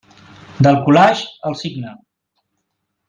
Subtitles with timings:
[0.67, 1.93] Del collage al signe.